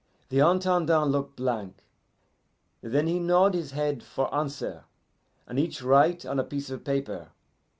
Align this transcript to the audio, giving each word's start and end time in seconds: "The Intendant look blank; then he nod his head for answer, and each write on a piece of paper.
"The 0.29 0.39
Intendant 0.39 1.11
look 1.11 1.35
blank; 1.35 1.83
then 2.81 3.05
he 3.05 3.19
nod 3.19 3.53
his 3.53 3.69
head 3.73 4.01
for 4.01 4.33
answer, 4.33 4.85
and 5.45 5.59
each 5.59 5.83
write 5.83 6.25
on 6.25 6.39
a 6.39 6.43
piece 6.43 6.71
of 6.71 6.83
paper. 6.83 7.29